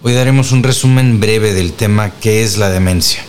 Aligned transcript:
Hoy 0.00 0.12
daremos 0.12 0.52
un 0.52 0.62
resumen 0.62 1.18
breve 1.18 1.54
del 1.54 1.72
tema 1.72 2.12
¿Qué 2.20 2.44
es 2.44 2.56
la 2.56 2.70
demencia? 2.70 3.20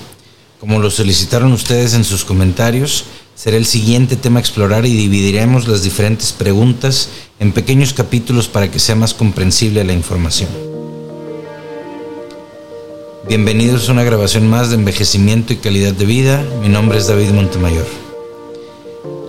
Como 0.59 0.77
lo 0.77 0.91
solicitaron 0.91 1.51
ustedes 1.51 1.95
en 1.95 2.03
sus 2.03 2.23
comentarios, 2.23 3.05
será 3.33 3.57
el 3.57 3.65
siguiente 3.65 4.15
tema 4.15 4.37
a 4.37 4.41
explorar 4.41 4.85
y 4.85 4.95
dividiremos 4.95 5.67
las 5.67 5.81
diferentes 5.81 6.31
preguntas 6.31 7.09
en 7.39 7.53
pequeños 7.53 7.95
capítulos 7.95 8.47
para 8.47 8.69
que 8.69 8.77
sea 8.77 8.93
más 8.93 9.15
comprensible 9.15 9.83
la 9.83 9.93
información. 9.93 10.49
Bienvenidos 13.27 13.89
a 13.89 13.93
una 13.93 14.03
grabación 14.03 14.47
más 14.47 14.69
de 14.69 14.75
envejecimiento 14.75 15.53
y 15.53 15.57
calidad 15.57 15.93
de 15.93 16.05
vida. 16.05 16.45
Mi 16.61 16.69
nombre 16.69 16.99
es 16.99 17.07
David 17.07 17.31
Montemayor. 17.31 17.87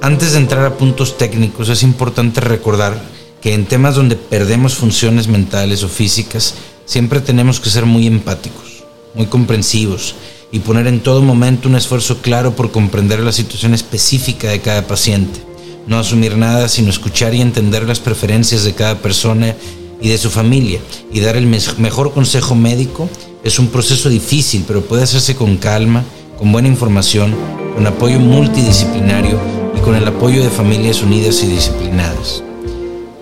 Antes 0.03 0.33
de 0.33 0.39
entrar 0.41 0.67
a 0.67 0.77
puntos 0.77 1.17
técnicos 1.17 1.71
es 1.71 1.83
importante 1.83 2.43
recordar 2.43 3.03
que 3.41 3.55
en 3.55 3.65
temas 3.65 3.95
donde 3.95 4.17
perdemos 4.17 4.75
funciones 4.75 5.27
mentales 5.27 5.83
o 5.83 5.89
físicas, 5.89 6.55
siempre 6.91 7.21
tenemos 7.21 7.61
que 7.61 7.71
ser 7.71 7.87
muy 7.87 8.09
empáticos, 8.09 8.83
muy 9.15 9.27
comprensivos 9.27 10.17
y 10.51 10.59
poner 10.59 10.89
en 10.89 10.99
todo 10.99 11.23
momento 11.23 11.69
un 11.69 11.77
esfuerzo 11.77 12.21
claro 12.21 12.57
por 12.57 12.73
comprender 12.73 13.21
la 13.21 13.31
situación 13.31 13.75
específica 13.75 14.49
de 14.49 14.61
cada 14.61 14.89
paciente. 14.89 15.41
No 15.87 16.01
asumir 16.01 16.37
nada, 16.37 16.69
sino 16.69 16.91
escuchar 16.91 17.33
y 17.33 17.43
entender 17.43 17.85
las 17.85 18.01
preferencias 18.01 18.65
de 18.65 18.75
cada 18.75 18.99
persona 18.99 19.55
y 20.01 20.09
de 20.09 20.19
su 20.19 20.31
familia 20.31 20.81
y 21.13 21.21
dar 21.21 21.37
el 21.37 21.47
mejor 21.47 22.13
consejo 22.13 22.57
médico 22.57 23.09
es 23.45 23.61
un 23.61 23.69
proceso 23.69 24.09
difícil, 24.09 24.65
pero 24.67 24.85
puede 24.85 25.05
hacerse 25.05 25.37
con 25.37 25.59
calma, 25.59 26.03
con 26.39 26.51
buena 26.51 26.67
información, 26.67 27.37
con 27.77 27.87
apoyo 27.87 28.19
multidisciplinario 28.19 29.39
y 29.79 29.81
con 29.81 29.95
el 29.95 30.09
apoyo 30.09 30.43
de 30.43 30.51
familias 30.51 31.03
unidas 31.03 31.41
y 31.45 31.47
disciplinadas. 31.47 32.43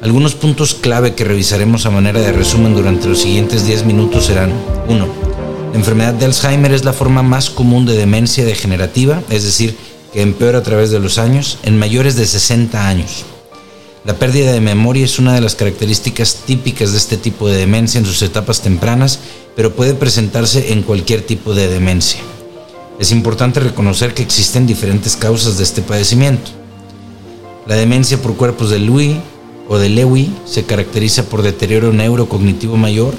Algunos 0.01 0.37
puntos 0.37 0.75
clave 0.75 1.15
que 1.17 1.25
revisaremos 1.25 1.85
a 1.85 1.91
manera 1.91 2.21
de 2.21 2.31
resumen 2.31 2.73
durante 2.73 3.09
los 3.09 3.21
siguientes 3.21 3.67
10 3.67 3.85
minutos 3.85 4.27
serán 4.27 4.53
1. 4.89 5.09
La 5.73 5.77
enfermedad 5.77 6.15
de 6.15 6.27
Alzheimer 6.27 6.73
es 6.73 6.85
la 6.85 6.93
forma 6.93 7.25
más 7.25 7.51
común 7.51 7.85
de 7.85 7.97
demencia 7.97 8.45
degenerativa, 8.45 9.21
es 9.29 9.43
decir, 9.43 9.77
que 10.13 10.23
empeora 10.23 10.59
a 10.59 10.63
través 10.63 10.93
de 10.93 11.01
los 11.01 11.19
años, 11.19 11.59
en 11.65 11.77
mayores 11.81 12.15
de 12.15 12.27
60 12.27 12.87
años. 12.87 13.25
La 14.05 14.15
pérdida 14.15 14.53
de 14.53 14.61
memoria 14.61 15.05
es 15.05 15.19
una 15.19 15.35
de 15.35 15.41
las 15.41 15.57
características 15.57 16.43
típicas 16.47 16.93
de 16.93 16.99
este 16.99 17.17
tipo 17.17 17.49
de 17.49 17.57
demencia 17.57 17.99
en 17.99 18.07
sus 18.07 18.23
etapas 18.23 18.61
tempranas, 18.63 19.19
pero 19.57 19.75
puede 19.75 19.95
presentarse 19.95 20.73
en 20.73 20.83
cualquier 20.83 21.23
tipo 21.23 21.55
de 21.55 21.67
demencia. 21.67 22.21
Es 23.01 23.11
importante 23.11 23.59
reconocer 23.59 24.15
que 24.15 24.23
existen 24.23 24.65
diferentes 24.65 25.17
causas 25.17 25.59
de 25.59 25.65
este 25.65 25.83
padecimiento. 25.83 26.53
La 27.67 27.75
demencia 27.75 28.23
por 28.23 28.37
cuerpos 28.37 28.71
de 28.71 28.79
Lewy 28.79 29.21
o 29.69 29.79
de 29.79 29.89
Lewy 29.89 30.31
se 30.47 30.65
caracteriza 30.65 31.25
por 31.25 31.43
deterioro 31.43 31.93
neurocognitivo 31.93 32.77
mayor, 32.77 33.15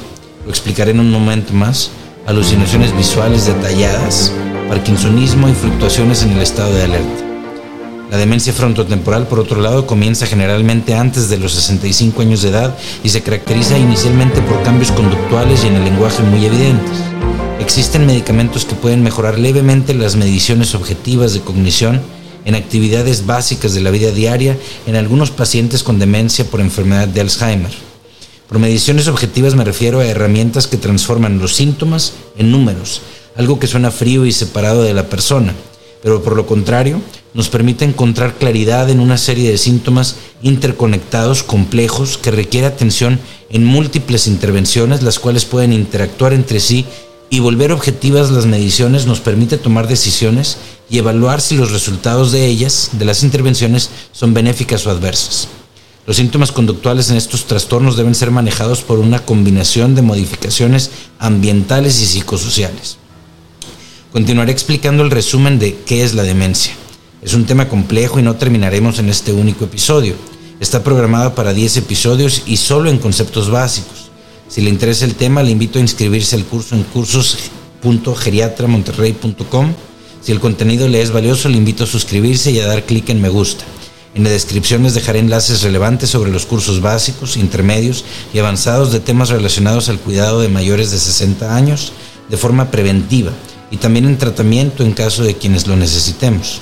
lo 0.45 0.49
explicaré 0.49 0.91
en 0.91 0.99
un 0.99 1.11
momento 1.11 1.53
más, 1.53 1.91
alucinaciones 2.25 2.95
visuales 2.95 3.45
detalladas, 3.45 4.31
parkinsonismo 4.67 5.47
y 5.47 5.53
fluctuaciones 5.53 6.23
en 6.23 6.31
el 6.31 6.41
estado 6.41 6.73
de 6.73 6.83
alerta. 6.83 7.25
La 8.09 8.17
demencia 8.17 8.51
frontotemporal, 8.53 9.27
por 9.27 9.39
otro 9.39 9.61
lado, 9.61 9.85
comienza 9.85 10.25
generalmente 10.25 10.95
antes 10.95 11.29
de 11.29 11.37
los 11.37 11.51
65 11.53 12.23
años 12.23 12.41
de 12.41 12.49
edad 12.49 12.75
y 13.03 13.09
se 13.09 13.21
caracteriza 13.21 13.77
inicialmente 13.77 14.41
por 14.41 14.63
cambios 14.63 14.91
conductuales 14.91 15.63
y 15.63 15.67
en 15.67 15.75
el 15.75 15.83
lenguaje 15.83 16.23
muy 16.23 16.43
evidentes. 16.43 16.97
Existen 17.59 18.07
medicamentos 18.07 18.65
que 18.65 18.73
pueden 18.73 19.03
mejorar 19.03 19.37
levemente 19.37 19.93
las 19.93 20.15
mediciones 20.15 20.73
objetivas 20.73 21.33
de 21.33 21.41
cognición 21.41 22.01
en 22.45 22.55
actividades 22.55 23.25
básicas 23.25 23.73
de 23.73 23.81
la 23.81 23.91
vida 23.91 24.11
diaria 24.11 24.57
en 24.87 24.95
algunos 24.95 25.31
pacientes 25.31 25.83
con 25.83 25.99
demencia 25.99 26.45
por 26.45 26.61
enfermedad 26.61 27.07
de 27.07 27.21
Alzheimer. 27.21 27.71
Por 28.47 28.59
mediciones 28.59 29.07
objetivas 29.07 29.55
me 29.55 29.63
refiero 29.63 29.99
a 29.99 30.05
herramientas 30.05 30.67
que 30.67 30.77
transforman 30.77 31.39
los 31.39 31.55
síntomas 31.55 32.13
en 32.37 32.51
números, 32.51 33.01
algo 33.35 33.59
que 33.59 33.67
suena 33.67 33.91
frío 33.91 34.25
y 34.25 34.31
separado 34.31 34.81
de 34.81 34.93
la 34.93 35.07
persona, 35.07 35.53
pero 36.01 36.23
por 36.23 36.35
lo 36.35 36.47
contrario 36.47 37.01
nos 37.33 37.49
permite 37.49 37.85
encontrar 37.85 38.35
claridad 38.35 38.89
en 38.89 38.99
una 38.99 39.17
serie 39.17 39.51
de 39.51 39.57
síntomas 39.57 40.15
interconectados, 40.41 41.43
complejos, 41.43 42.17
que 42.17 42.31
requiere 42.31 42.65
atención 42.65 43.19
en 43.51 43.65
múltiples 43.65 44.25
intervenciones, 44.25 45.03
las 45.03 45.19
cuales 45.19 45.45
pueden 45.45 45.71
interactuar 45.71 46.33
entre 46.33 46.59
sí 46.59 46.85
y 47.29 47.39
volver 47.39 47.71
objetivas 47.71 48.31
las 48.31 48.47
mediciones 48.47 49.05
nos 49.05 49.19
permite 49.19 49.57
tomar 49.57 49.87
decisiones 49.87 50.57
y 50.89 50.97
evaluar 50.97 51.41
si 51.41 51.55
los 51.55 51.71
resultados 51.71 52.31
de 52.31 52.45
ellas, 52.45 52.91
de 52.93 53.05
las 53.05 53.23
intervenciones, 53.23 53.89
son 54.11 54.33
benéficas 54.33 54.85
o 54.85 54.89
adversas. 54.89 55.47
Los 56.07 56.17
síntomas 56.17 56.51
conductuales 56.51 57.11
en 57.11 57.17
estos 57.17 57.45
trastornos 57.45 57.95
deben 57.95 58.15
ser 58.15 58.31
manejados 58.31 58.81
por 58.81 58.97
una 58.97 59.19
combinación 59.19 59.93
de 59.93 60.01
modificaciones 60.01 60.89
ambientales 61.19 62.01
y 62.01 62.07
psicosociales. 62.07 62.97
Continuaré 64.11 64.51
explicando 64.51 65.03
el 65.03 65.11
resumen 65.11 65.59
de 65.59 65.77
qué 65.85 66.03
es 66.03 66.15
la 66.15 66.23
demencia. 66.23 66.73
Es 67.21 67.35
un 67.35 67.45
tema 67.45 67.69
complejo 67.69 68.19
y 68.19 68.23
no 68.23 68.37
terminaremos 68.37 68.97
en 68.97 69.09
este 69.09 69.33
único 69.33 69.65
episodio. 69.65 70.15
Está 70.59 70.83
programado 70.83 71.35
para 71.35 71.53
10 71.53 71.77
episodios 71.77 72.41
y 72.47 72.57
solo 72.57 72.89
en 72.89 72.97
conceptos 72.97 73.51
básicos. 73.51 74.09
Si 74.47 74.61
le 74.61 74.71
interesa 74.71 75.05
el 75.05 75.13
tema, 75.13 75.43
le 75.43 75.51
invito 75.51 75.77
a 75.77 75.81
inscribirse 75.81 76.35
al 76.35 76.45
curso 76.45 76.73
en 76.73 76.81
cursos.geriatramonterrey.com. 76.83 79.73
Si 80.21 80.31
el 80.31 80.39
contenido 80.39 80.87
le 80.87 81.01
es 81.01 81.11
valioso, 81.11 81.49
le 81.49 81.57
invito 81.57 81.83
a 81.83 81.87
suscribirse 81.87 82.51
y 82.51 82.59
a 82.59 82.67
dar 82.67 82.83
clic 82.83 83.09
en 83.09 83.21
me 83.21 83.29
gusta. 83.29 83.63
En 84.15 84.23
la 84.23 84.29
descripción 84.29 84.83
les 84.83 84.95
dejaré 84.95 85.19
enlaces 85.19 85.61
relevantes 85.61 86.09
sobre 86.09 86.31
los 86.31 86.45
cursos 86.45 86.81
básicos, 86.81 87.37
intermedios 87.37 88.03
y 88.33 88.39
avanzados 88.39 88.91
de 88.91 88.99
temas 88.99 89.29
relacionados 89.29 89.87
al 89.87 89.99
cuidado 89.99 90.41
de 90.41 90.49
mayores 90.49 90.91
de 90.91 90.99
60 90.99 91.55
años 91.55 91.93
de 92.27 92.37
forma 92.37 92.71
preventiva 92.71 93.31
y 93.71 93.77
también 93.77 94.05
en 94.05 94.17
tratamiento 94.17 94.83
en 94.83 94.93
caso 94.93 95.23
de 95.23 95.35
quienes 95.35 95.67
lo 95.67 95.75
necesitemos. 95.75 96.59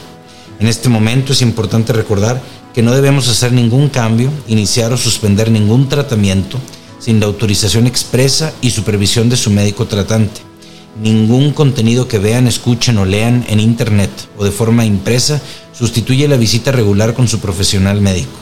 En 0.60 0.68
este 0.68 0.90
momento 0.90 1.34
es 1.34 1.42
importante 1.42 1.94
recordar 1.94 2.42
que 2.74 2.84
no 2.84 2.94
debemos 2.94 3.28
hacer 3.28 3.54
ningún 3.54 3.90
cambio, 3.90 4.32
iniciar 4.48 4.92
o 4.92 4.98
suspender 4.98 5.50
ningún 5.50 5.88
tratamiento 5.90 6.60
sin 7.00 7.20
la 7.20 7.28
autorización 7.28 7.88
expresa 7.88 8.54
y 8.62 8.72
supervisión 8.72 9.30
de 9.30 9.38
su 9.38 9.50
médico 9.50 9.86
tratante. 9.86 10.47
Ningún 11.02 11.52
contenido 11.54 12.08
que 12.08 12.18
vean, 12.18 12.48
escuchen 12.48 12.98
o 12.98 13.06
lean 13.06 13.46
en 13.50 13.60
Internet 13.60 14.10
o 14.38 14.44
de 14.44 14.52
forma 14.52 14.84
impresa 14.84 15.40
sustituye 15.72 16.28
la 16.28 16.38
visita 16.38 16.72
regular 16.72 17.14
con 17.14 17.28
su 17.28 17.40
profesional 17.40 18.02
médico. 18.02 18.38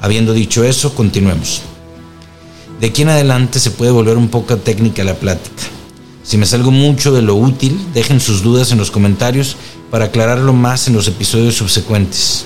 Habiendo 0.00 0.34
dicho 0.34 0.64
eso, 0.64 0.94
continuemos. 0.94 1.62
De 2.80 2.88
aquí 2.88 3.02
en 3.02 3.08
adelante 3.08 3.58
se 3.58 3.70
puede 3.70 3.90
volver 3.90 4.18
un 4.18 4.28
poco 4.28 4.58
técnica 4.58 5.02
la 5.02 5.14
plática. 5.14 5.62
Si 6.22 6.36
me 6.36 6.44
salgo 6.44 6.70
mucho 6.70 7.10
de 7.12 7.22
lo 7.22 7.34
útil, 7.36 7.78
dejen 7.94 8.20
sus 8.20 8.42
dudas 8.42 8.70
en 8.70 8.78
los 8.78 8.90
comentarios 8.90 9.56
para 9.90 10.06
aclararlo 10.06 10.52
más 10.52 10.86
en 10.86 10.94
los 10.94 11.08
episodios 11.08 11.54
subsecuentes. 11.54 12.44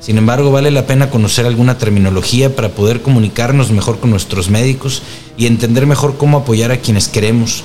Sin 0.00 0.16
embargo, 0.16 0.50
vale 0.50 0.70
la 0.70 0.86
pena 0.86 1.10
conocer 1.10 1.44
alguna 1.44 1.76
terminología 1.76 2.56
para 2.56 2.70
poder 2.70 3.02
comunicarnos 3.02 3.70
mejor 3.70 4.00
con 4.00 4.10
nuestros 4.10 4.48
médicos 4.48 5.02
y 5.36 5.46
entender 5.46 5.86
mejor 5.86 6.16
cómo 6.16 6.38
apoyar 6.38 6.72
a 6.72 6.78
quienes 6.78 7.08
queremos, 7.08 7.62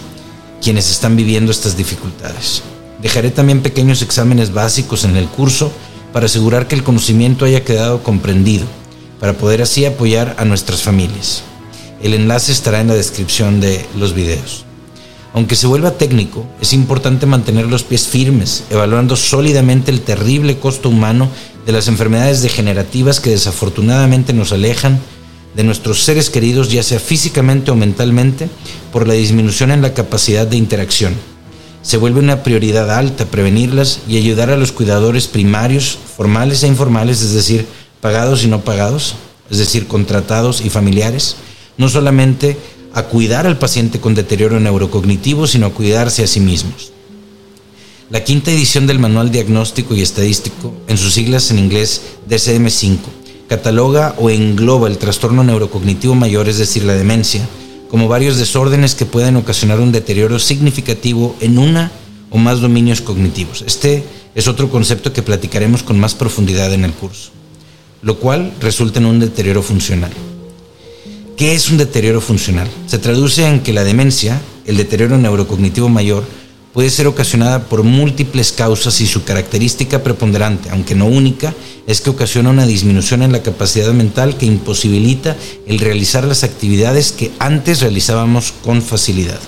quienes 0.61 0.89
están 0.89 1.15
viviendo 1.15 1.51
estas 1.51 1.77
dificultades. 1.77 2.63
Dejaré 3.01 3.31
también 3.31 3.61
pequeños 3.61 4.01
exámenes 4.01 4.53
básicos 4.53 5.03
en 5.03 5.15
el 5.17 5.27
curso 5.27 5.71
para 6.13 6.25
asegurar 6.25 6.67
que 6.67 6.75
el 6.75 6.83
conocimiento 6.83 7.45
haya 7.45 7.63
quedado 7.63 8.01
comprendido, 8.03 8.65
para 9.19 9.33
poder 9.33 9.61
así 9.61 9.85
apoyar 9.85 10.35
a 10.39 10.45
nuestras 10.45 10.81
familias. 10.81 11.43
El 12.01 12.13
enlace 12.13 12.51
estará 12.51 12.81
en 12.81 12.87
la 12.87 12.95
descripción 12.95 13.59
de 13.59 13.85
los 13.97 14.13
videos. 14.13 14.65
Aunque 15.33 15.55
se 15.55 15.67
vuelva 15.67 15.91
técnico, 15.91 16.47
es 16.61 16.73
importante 16.73 17.25
mantener 17.25 17.67
los 17.67 17.83
pies 17.83 18.07
firmes, 18.07 18.63
evaluando 18.69 19.15
sólidamente 19.15 19.91
el 19.91 20.01
terrible 20.01 20.57
costo 20.57 20.89
humano 20.89 21.29
de 21.65 21.73
las 21.73 21.87
enfermedades 21.87 22.41
degenerativas 22.41 23.19
que 23.19 23.29
desafortunadamente 23.31 24.33
nos 24.33 24.51
alejan 24.51 24.99
de 25.57 25.63
nuestros 25.63 26.03
seres 26.03 26.29
queridos, 26.29 26.69
ya 26.69 26.83
sea 26.83 26.99
físicamente 26.99 27.71
o 27.71 27.75
mentalmente, 27.75 28.47
por 28.93 29.07
la 29.07 29.15
disminución 29.15 29.71
en 29.71 29.81
la 29.81 29.95
capacidad 29.95 30.45
de 30.45 30.55
interacción. 30.55 31.15
Se 31.81 31.97
vuelve 31.97 32.19
una 32.19 32.43
prioridad 32.43 32.91
alta 32.91 33.25
prevenirlas 33.25 34.01
y 34.07 34.17
ayudar 34.17 34.51
a 34.51 34.57
los 34.57 34.71
cuidadores 34.71 35.25
primarios, 35.25 35.97
formales 36.15 36.61
e 36.61 36.67
informales, 36.67 37.23
es 37.23 37.33
decir, 37.33 37.65
pagados 38.01 38.43
y 38.43 38.47
no 38.47 38.61
pagados, 38.61 39.15
es 39.49 39.57
decir, 39.57 39.87
contratados 39.87 40.61
y 40.63 40.69
familiares, 40.69 41.37
no 41.77 41.89
solamente 41.89 42.55
a 42.93 43.05
cuidar 43.05 43.47
al 43.47 43.57
paciente 43.57 43.99
con 43.99 44.13
deterioro 44.13 44.59
neurocognitivo, 44.59 45.47
sino 45.47 45.65
a 45.65 45.73
cuidarse 45.73 46.23
a 46.23 46.27
sí 46.27 46.39
mismos. 46.39 46.91
La 48.11 48.23
quinta 48.23 48.51
edición 48.51 48.85
del 48.85 48.99
Manual 48.99 49.31
Diagnóstico 49.31 49.95
y 49.95 50.03
Estadístico, 50.03 50.75
en 50.87 50.99
sus 50.99 51.15
siglas 51.15 51.49
en 51.49 51.57
inglés 51.57 52.03
DCM5, 52.29 52.99
cataloga 53.47 54.15
o 54.17 54.29
engloba 54.29 54.87
el 54.87 54.97
trastorno 54.97 55.43
neurocognitivo 55.43 56.15
mayor, 56.15 56.47
es 56.49 56.57
decir, 56.57 56.83
la 56.83 56.93
demencia, 56.93 57.47
como 57.89 58.07
varios 58.07 58.37
desórdenes 58.37 58.95
que 58.95 59.05
pueden 59.05 59.35
ocasionar 59.37 59.79
un 59.79 59.91
deterioro 59.91 60.39
significativo 60.39 61.35
en 61.39 61.57
una 61.57 61.91
o 62.29 62.37
más 62.37 62.59
dominios 62.59 63.01
cognitivos. 63.01 63.63
Este 63.65 64.03
es 64.35 64.47
otro 64.47 64.69
concepto 64.69 65.13
que 65.13 65.23
platicaremos 65.23 65.83
con 65.83 65.99
más 65.99 66.13
profundidad 66.13 66.73
en 66.73 66.83
el 66.83 66.93
curso, 66.93 67.31
lo 68.01 68.19
cual 68.19 68.53
resulta 68.59 68.99
en 68.99 69.05
un 69.05 69.19
deterioro 69.19 69.63
funcional. 69.63 70.11
¿Qué 71.37 71.53
es 71.53 71.69
un 71.69 71.77
deterioro 71.77 72.19
funcional? 72.19 72.67
Se 72.87 72.97
traduce 72.97 73.47
en 73.47 73.61
que 73.61 73.71
la 73.71 73.83
demencia, 73.83 74.41
el 74.65 74.75
deterioro 74.75 75.17
neurocognitivo 75.17 75.87
mayor, 75.87 76.23
puede 76.77 76.91
ser 76.91 77.07
ocasionada 77.07 77.63
por 77.63 77.81
múltiples 77.81 78.51
causas 78.51 79.01
y 79.01 79.07
su 79.07 79.23
característica 79.23 80.03
preponderante, 80.03 80.69
aunque 80.69 80.93
no 80.93 81.07
única, 81.07 81.55
es 81.87 82.01
que 82.01 82.11
ocasiona 82.11 82.51
una 82.51 82.67
disminución 82.67 83.23
en 83.23 83.31
la 83.31 83.41
capacidad 83.41 83.91
mental 83.93 84.37
que 84.37 84.45
imposibilita 84.45 85.35
el 85.65 85.79
realizar 85.79 86.23
las 86.23 86.43
actividades 86.43 87.13
que 87.13 87.31
antes 87.39 87.81
realizábamos 87.81 88.53
con 88.63 88.83
facilidad. 88.83 89.39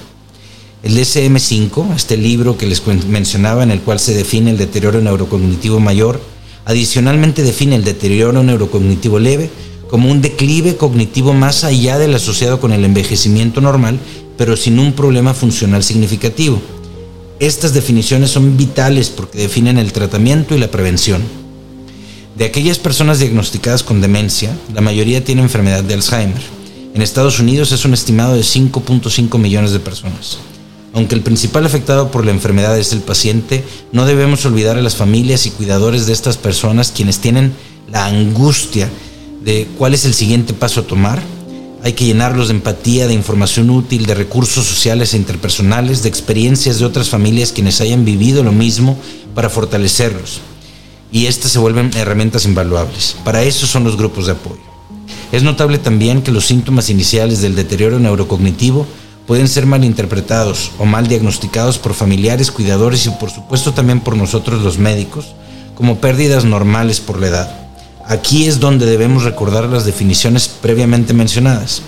El 0.82 0.98
DSM-5, 0.98 1.96
este 1.96 2.18
libro 2.18 2.58
que 2.58 2.66
les 2.66 2.82
mencionaba 3.08 3.62
en 3.62 3.70
el 3.70 3.82
cual 3.82 4.00
se 4.00 4.16
define 4.16 4.50
el 4.50 4.58
deterioro 4.58 5.00
neurocognitivo 5.00 5.80
mayor, 5.80 6.20
adicionalmente 6.66 7.44
define 7.44 7.76
el 7.76 7.84
deterioro 7.84 8.42
neurocognitivo 8.42 9.20
leve, 9.20 9.52
como 9.88 10.10
un 10.10 10.24
declive 10.24 10.78
cognitivo 10.78 11.36
más 11.36 11.64
allá 11.64 12.00
del 12.00 12.16
asociado 12.16 12.60
con 12.60 12.72
el 12.72 12.84
envejecimiento 12.86 13.62
normal, 13.62 14.00
pero 14.36 14.58
sin 14.58 14.80
un 14.80 14.94
problema 14.94 15.36
funcional 15.36 15.84
significativo. 15.84 16.60
Estas 17.40 17.74
definiciones 17.74 18.32
son 18.32 18.58
vitales 18.58 19.10
porque 19.10 19.38
definen 19.38 19.78
el 19.78 19.94
tratamiento 19.94 20.56
y 20.56 20.60
la 20.60 20.72
prevención. 20.72 21.24
De 22.38 22.44
aquellas 22.44 22.80
personas 22.80 23.20
diagnosticadas 23.20 23.82
con 23.82 24.02
demencia, 24.02 24.56
la 24.74 24.82
mayoría 24.82 25.24
tiene 25.24 25.42
enfermedad 25.42 25.84
de 25.84 25.94
Alzheimer. 25.94 26.42
En 26.94 27.02
Estados 27.02 27.40
Unidos 27.40 27.72
es 27.72 27.86
un 27.86 27.94
estimado 27.94 28.34
de 28.34 28.42
5.5 28.42 29.38
millones 29.38 29.72
de 29.72 29.80
personas. 29.80 30.38
Aunque 30.94 31.16
el 31.16 31.22
principal 31.22 31.66
afectado 31.66 32.12
por 32.12 32.26
la 32.26 32.32
enfermedad 32.32 32.78
es 32.78 32.92
el 32.92 33.00
paciente, 33.00 33.64
no 33.94 34.06
debemos 34.06 34.46
olvidar 34.46 34.78
a 34.78 34.82
las 34.82 34.98
familias 34.98 35.46
y 35.46 35.52
cuidadores 35.52 36.08
de 36.08 36.14
estas 36.14 36.36
personas 36.36 36.92
quienes 36.92 37.20
tienen 37.20 37.54
la 37.90 38.06
angustia 38.06 38.90
de 39.46 39.66
cuál 39.78 39.94
es 39.94 40.04
el 40.04 40.14
siguiente 40.14 40.54
paso 40.54 40.82
a 40.82 40.88
tomar. 40.88 41.22
Hay 41.84 41.94
que 41.94 42.06
llenarlos 42.06 42.50
de 42.50 42.56
empatía, 42.56 43.08
de 43.08 43.14
información 43.14 43.70
útil, 43.70 44.06
de 44.06 44.14
recursos 44.14 44.66
sociales 44.66 45.14
e 45.14 45.18
interpersonales, 45.18 46.04
de 46.04 46.10
experiencias 46.10 46.80
de 46.80 46.86
otras 46.86 47.10
familias 47.10 47.54
quienes 47.54 47.80
hayan 47.80 48.04
vivido 48.04 48.44
lo 48.44 48.52
mismo 48.52 48.98
para 49.34 49.50
fortalecerlos. 49.50 50.42
Y 51.12 51.28
estas 51.28 51.52
se 51.52 51.60
vuelven 51.60 51.92
herramientas 51.96 52.46
invaluables. 52.46 53.16
Para 53.24 53.44
eso 53.44 53.66
son 53.66 53.86
los 53.86 53.96
grupos 53.96 54.26
de 54.26 54.34
apoyo. 54.34 54.62
Es 55.32 55.44
notable 55.44 55.78
también 55.78 56.22
que 56.22 56.32
los 56.32 56.46
síntomas 56.46 56.90
iniciales 56.90 57.42
del 57.42 57.56
deterioro 57.56 58.00
neurocognitivo 58.00 58.86
pueden 59.26 59.48
ser 59.48 59.66
mal 59.66 59.86
interpretados 59.86 60.72
o 60.80 60.86
mal 60.86 61.08
diagnosticados 61.08 61.78
por 61.78 61.94
familiares, 61.94 62.52
cuidadores 62.52 63.06
y 63.06 63.12
por 63.12 63.30
supuesto 63.30 63.74
también 63.74 64.02
por 64.02 64.18
nosotros 64.18 64.64
los 64.64 64.80
médicos 64.80 65.28
como 65.76 66.00
pérdidas 66.00 66.46
normales 66.46 67.00
por 67.00 67.22
la 67.22 67.28
edad. 67.28 67.69
Aquí 68.10 68.48
es 68.48 68.60
donde 68.60 68.88
debemos 68.88 69.24
recordar 69.24 69.66
las 69.66 69.86
definiciones 69.86 70.48
previamente 70.48 71.14
mencionadas. 71.14 71.84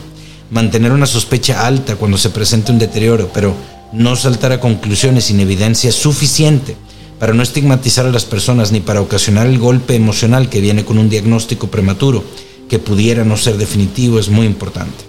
Mantener 0.51 0.91
una 0.91 1.07
sospecha 1.07 1.65
alta 1.65 1.95
cuando 1.95 2.19
se 2.19 2.29
presente 2.29 2.71
un 2.71 2.77
deterioro, 2.77 3.31
pero 3.33 3.55
no 3.91 4.15
saltar 4.15 4.51
a 4.51 4.59
conclusiones 4.59 5.25
sin 5.25 5.39
evidencia 5.39 5.91
suficiente 5.91 6.75
para 7.17 7.33
no 7.33 7.41
estigmatizar 7.41 8.05
a 8.05 8.11
las 8.11 8.25
personas 8.25 8.71
ni 8.71 8.81
para 8.81 9.01
ocasionar 9.01 9.47
el 9.47 9.57
golpe 9.57 9.95
emocional 9.95 10.47
que 10.47 10.61
viene 10.61 10.85
con 10.85 10.99
un 10.99 11.09
diagnóstico 11.09 11.71
prematuro, 11.71 12.23
que 12.69 12.77
pudiera 12.77 13.25
no 13.25 13.35
ser 13.35 13.57
definitivo, 13.57 14.19
es 14.19 14.29
muy 14.29 14.45
importante. 14.45 15.03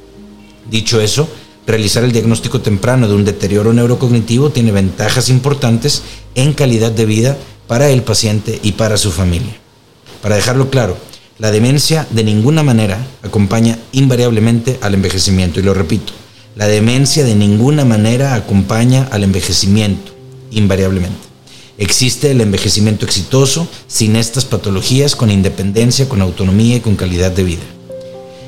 Dicho 0.71 0.99
eso, 0.99 1.29
realizar 1.67 2.05
el 2.05 2.13
diagnóstico 2.13 2.63
temprano 2.63 3.07
de 3.07 3.15
un 3.15 3.27
deterioro 3.27 3.75
neurocognitivo 3.75 4.49
tiene 4.49 4.73
ventajas 4.73 5.29
importantes 5.29 6.05
en 6.35 6.55
calidad 6.55 6.91
de 6.91 7.05
vida 7.05 7.37
para 7.69 7.91
el 7.91 8.03
paciente 8.03 8.59
y 8.63 8.73
para 8.73 8.97
su 8.97 9.13
familia. 9.13 9.62
Para 10.23 10.37
dejarlo 10.37 10.71
claro, 10.71 10.97
la 11.39 11.51
demencia 11.51 12.07
de 12.11 12.23
ninguna 12.23 12.63
manera 12.63 13.05
acompaña 13.23 13.77
invariablemente 13.91 14.79
al 14.81 14.95
envejecimiento. 14.95 15.59
Y 15.59 15.65
lo 15.65 15.75
repito, 15.75 16.13
la 16.55 16.69
demencia 16.69 17.25
de 17.25 17.35
ninguna 17.35 17.85
manera 17.85 18.35
acompaña 18.35 19.09
al 19.11 19.25
envejecimiento, 19.25 20.13
invariablemente. 20.53 21.19
Existe 21.77 22.31
el 22.31 22.41
envejecimiento 22.41 23.05
exitoso 23.05 23.67
sin 23.89 24.15
estas 24.15 24.45
patologías, 24.45 25.17
con 25.17 25.31
independencia, 25.31 26.09
con 26.09 26.23
autonomía 26.23 26.77
y 26.77 26.81
con 26.81 26.95
calidad 26.95 27.33
de 27.33 27.43
vida. 27.43 27.63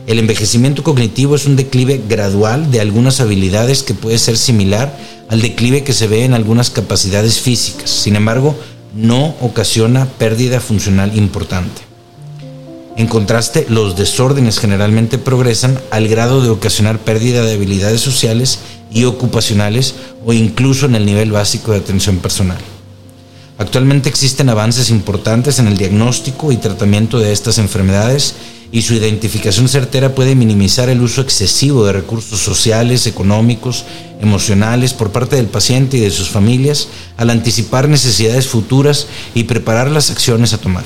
El 0.06 0.21
envejecimiento 0.21 0.85
cognitivo 0.85 1.35
es 1.35 1.47
un 1.47 1.56
declive 1.56 2.00
gradual 2.09 2.71
de 2.71 2.81
algunas 2.81 3.21
habilidades 3.21 3.82
que 3.82 3.94
puede 3.94 4.19
ser 4.19 4.37
similar 4.37 4.97
al 5.31 5.41
declive 5.41 5.82
que 5.82 5.94
se 5.94 6.06
ve 6.06 6.25
en 6.25 6.35
algunas 6.35 6.71
capacidades 6.71 7.41
físicas. 7.41 7.91
Sin 7.91 8.15
embargo, 8.15 8.55
no 8.94 9.35
ocasiona 9.41 10.06
pérdida 10.06 10.61
funcional 10.61 11.17
importante. 11.17 11.82
En 12.96 13.08
contraste, 13.08 13.67
los 13.69 13.96
desórdenes 13.96 14.61
generalmente 14.61 15.19
progresan 15.19 15.81
al 15.91 16.06
grado 16.06 16.43
de 16.43 16.50
ocasionar 16.50 17.00
pérdida 17.00 17.43
de 17.43 17.55
habilidades 17.55 18.00
sociales 18.00 18.61
y 18.93 19.05
ocupacionales 19.05 19.96
o 20.25 20.32
incluso 20.32 20.87
en 20.87 20.94
el 20.94 21.05
nivel 21.05 21.32
básico 21.32 21.73
de 21.73 21.79
atención 21.79 22.19
personal. 22.19 22.58
Actualmente 23.58 24.08
existen 24.08 24.49
avances 24.49 24.91
importantes 24.91 25.58
en 25.58 25.67
el 25.67 25.76
diagnóstico 25.76 26.52
y 26.52 26.56
tratamiento 26.56 27.19
de 27.19 27.32
estas 27.32 27.58
enfermedades 27.58 28.35
y 28.75 28.82
su 28.82 28.94
identificación 28.94 29.69
certera 29.69 30.17
puede 30.17 30.35
minimizar 30.35 30.88
el 30.88 31.00
uso 31.00 31.21
excesivo 31.21 31.87
de 31.87 31.93
recursos 31.93 32.41
sociales, 32.41 33.06
económicos, 33.06 33.85
emocionales 34.21 34.93
por 34.93 35.12
parte 35.12 35.37
del 35.37 35.47
paciente 35.47 35.97
y 35.97 36.00
de 36.00 36.11
sus 36.11 36.29
familias 36.29 36.88
al 37.17 37.31
anticipar 37.31 37.88
necesidades 37.88 38.49
futuras 38.49 39.06
y 39.32 39.44
preparar 39.44 39.93
las 39.93 40.11
acciones 40.11 40.55
a 40.55 40.59
tomar. 40.59 40.82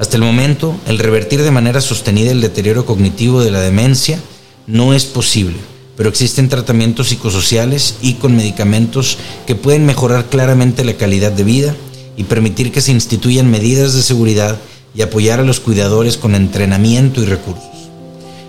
Hasta 0.00 0.16
el 0.16 0.22
momento, 0.22 0.74
el 0.86 0.98
revertir 0.98 1.42
de 1.42 1.50
manera 1.50 1.82
sostenida 1.82 2.30
el 2.30 2.40
deterioro 2.40 2.86
cognitivo 2.86 3.44
de 3.44 3.50
la 3.50 3.60
demencia 3.60 4.18
no 4.66 4.94
es 4.94 5.04
posible, 5.04 5.58
pero 5.98 6.08
existen 6.08 6.48
tratamientos 6.48 7.08
psicosociales 7.08 7.96
y 8.00 8.14
con 8.14 8.34
medicamentos 8.34 9.18
que 9.46 9.54
pueden 9.54 9.84
mejorar 9.84 10.30
claramente 10.30 10.82
la 10.82 10.94
calidad 10.94 11.32
de 11.32 11.44
vida 11.44 11.76
y 12.16 12.24
permitir 12.24 12.72
que 12.72 12.80
se 12.80 12.92
instituyan 12.92 13.50
medidas 13.50 13.92
de 13.92 14.02
seguridad 14.02 14.58
y 14.94 15.02
apoyar 15.02 15.40
a 15.40 15.44
los 15.44 15.60
cuidadores 15.60 16.16
con 16.16 16.34
entrenamiento 16.34 17.22
y 17.22 17.26
recursos. 17.26 17.64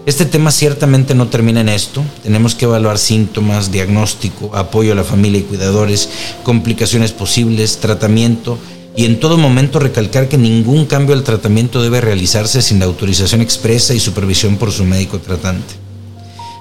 Este 0.06 0.26
tema 0.26 0.52
ciertamente 0.52 1.14
no 1.14 1.28
termina 1.28 1.62
en 1.62 1.70
esto. 1.70 2.04
Tenemos 2.24 2.56
que 2.56 2.66
evaluar 2.66 2.98
síntomas, 2.98 3.72
diagnóstico, 3.72 4.50
apoyo 4.56 4.94
a 4.94 4.96
la 4.96 5.04
familia 5.04 5.40
y 5.40 5.44
cuidadores, 5.44 6.10
complicaciones 6.44 7.12
posibles, 7.12 7.78
tratamiento 7.78 8.58
y 8.96 9.06
en 9.06 9.20
todo 9.20 9.38
momento 9.38 9.80
recalcar 9.80 10.28
que 10.28 10.38
ningún 10.38 10.86
cambio 10.86 11.16
al 11.16 11.24
tratamiento 11.24 11.82
debe 11.82 12.02
realizarse 12.02 12.62
sin 12.62 12.80
la 12.80 12.86
autorización 12.86 13.42
expresa 13.42 13.94
y 13.94 14.00
supervisión 14.00 14.58
por 14.58 14.72
su 14.72 14.84
médico 14.84 15.20
tratante. 15.20 15.76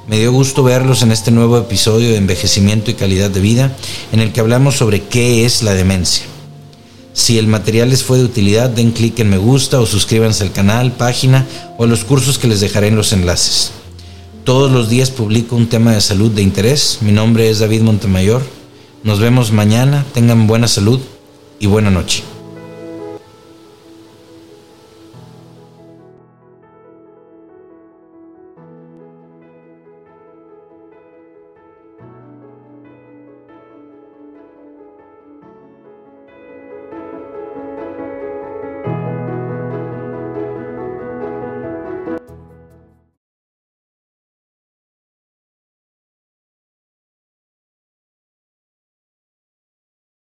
Me 0.07 0.19
dio 0.19 0.33
gusto 0.33 0.63
verlos 0.63 1.03
en 1.03 1.13
este 1.13 1.31
nuevo 1.31 1.59
episodio 1.59 2.11
de 2.11 2.17
Envejecimiento 2.17 2.91
y 2.91 2.95
Calidad 2.95 3.31
de 3.31 3.41
Vida, 3.41 3.77
en 4.13 4.21
el 4.21 4.33
que 4.33 4.41
hablamos 4.41 4.77
sobre 4.77 5.03
qué 5.03 5.45
es 5.45 5.63
la 5.63 5.75
demencia. 5.75 6.27
Si 7.19 7.37
el 7.37 7.49
material 7.49 7.91
les 7.91 8.05
fue 8.05 8.19
de 8.19 8.25
utilidad, 8.25 8.71
den 8.71 8.93
clic 8.93 9.19
en 9.19 9.29
me 9.29 9.39
gusta 9.39 9.81
o 9.81 9.87
suscríbanse 9.87 10.45
al 10.45 10.53
canal, 10.53 10.93
página 10.93 11.45
o 11.77 11.83
a 11.83 11.87
los 11.89 12.05
cursos 12.05 12.39
que 12.39 12.47
les 12.47 12.61
dejaré 12.61 12.87
en 12.87 12.95
los 12.95 13.13
enlaces. 13.13 13.73
Todos 14.45 14.71
los 14.71 14.89
días 14.89 15.11
publico 15.11 15.57
un 15.57 15.69
tema 15.69 15.93
de 15.93 16.01
salud 16.01 16.31
de 16.31 16.43
interés. 16.43 16.99
Mi 17.01 17.11
nombre 17.11 17.51
es 17.51 17.59
David 17.59 17.83
Montemayor. 17.83 18.43
Nos 19.03 19.19
vemos 19.19 19.51
mañana. 19.51 20.07
Tengan 20.15 20.47
buena 20.47 20.69
salud 20.69 21.01
y 21.59 21.67
buena 21.67 21.91
noche. 21.91 22.23